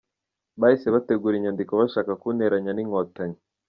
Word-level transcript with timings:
Bahise 0.59 0.87
bategura 0.95 1.35
inyandiko 1.37 1.71
bashaka 1.81 2.11
kunteranya 2.21 2.71
n’Inkotanyi. 2.73 3.37